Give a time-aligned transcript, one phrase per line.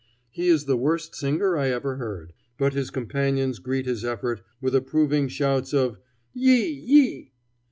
[0.31, 4.73] He is the worst singer I ever heard; but his companions greet his effort with
[4.73, 5.99] approving shouts of
[6.33, 7.31] "Yi!